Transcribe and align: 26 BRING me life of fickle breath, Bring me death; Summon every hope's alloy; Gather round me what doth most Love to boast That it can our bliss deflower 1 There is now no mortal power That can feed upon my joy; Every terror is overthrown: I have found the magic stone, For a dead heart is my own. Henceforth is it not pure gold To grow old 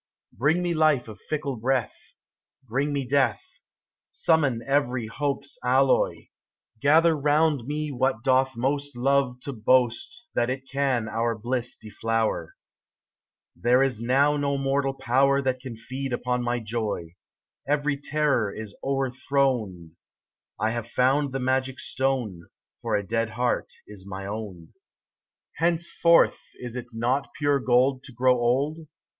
26 0.35 0.39
BRING 0.39 0.63
me 0.63 0.73
life 0.73 1.07
of 1.07 1.21
fickle 1.29 1.57
breath, 1.57 2.15
Bring 2.67 2.91
me 2.91 3.05
death; 3.05 3.59
Summon 4.09 4.63
every 4.65 5.05
hope's 5.05 5.59
alloy; 5.63 6.29
Gather 6.79 7.15
round 7.15 7.67
me 7.67 7.91
what 7.91 8.23
doth 8.23 8.55
most 8.57 8.97
Love 8.97 9.39
to 9.41 9.53
boast 9.53 10.25
That 10.33 10.49
it 10.49 10.67
can 10.67 11.07
our 11.07 11.37
bliss 11.37 11.77
deflower 11.77 12.55
1 13.57 13.61
There 13.61 13.83
is 13.83 14.01
now 14.01 14.37
no 14.37 14.57
mortal 14.57 14.95
power 14.95 15.39
That 15.39 15.59
can 15.59 15.77
feed 15.77 16.13
upon 16.13 16.41
my 16.41 16.59
joy; 16.59 17.13
Every 17.67 17.95
terror 17.95 18.51
is 18.51 18.73
overthrown: 18.83 19.97
I 20.59 20.71
have 20.71 20.87
found 20.89 21.31
the 21.31 21.39
magic 21.39 21.79
stone, 21.79 22.47
For 22.81 22.95
a 22.95 23.05
dead 23.05 23.29
heart 23.29 23.71
is 23.87 24.03
my 24.07 24.25
own. 24.25 24.73
Henceforth 25.57 26.41
is 26.55 26.75
it 26.75 26.87
not 26.91 27.29
pure 27.35 27.59
gold 27.59 28.01
To 28.05 28.11
grow 28.11 28.33
old 28.39 28.87